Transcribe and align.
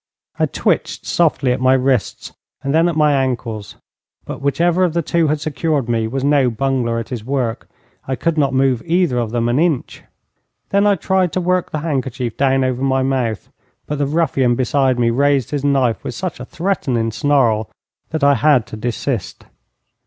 I 0.39 0.47
twitched 0.47 1.05
softly 1.05 1.51
at 1.51 1.61
my 1.61 1.73
wrists, 1.75 2.33
and 2.63 2.73
then 2.73 2.89
at 2.89 2.95
my 2.95 3.13
ankles, 3.23 3.75
but 4.25 4.41
whichever 4.41 4.83
of 4.83 4.93
the 4.93 5.03
two 5.03 5.27
had 5.27 5.39
secured 5.39 5.87
me 5.87 6.07
was 6.07 6.23
no 6.23 6.49
bungler 6.49 6.97
at 6.97 7.09
his 7.09 7.23
work. 7.23 7.69
I 8.07 8.15
could 8.15 8.35
not 8.35 8.51
move 8.51 8.81
either 8.87 9.19
of 9.19 9.29
them 9.29 9.47
an 9.47 9.59
inch. 9.59 10.01
Then 10.69 10.87
I 10.87 10.95
tried 10.95 11.31
to 11.33 11.39
work 11.39 11.69
the 11.69 11.81
handkerchief 11.85 12.35
down 12.35 12.63
over 12.63 12.81
my 12.81 13.03
mouth, 13.03 13.49
but 13.85 13.99
the 13.99 14.07
ruffian 14.07 14.55
beside 14.55 14.97
me 14.97 15.11
raised 15.11 15.51
his 15.51 15.63
knife 15.63 16.03
with 16.03 16.15
such 16.15 16.39
a 16.39 16.45
threatening 16.45 17.11
snarl 17.11 17.69
that 18.09 18.23
I 18.23 18.33
had 18.33 18.65
to 18.73 18.75
desist. 18.77 19.45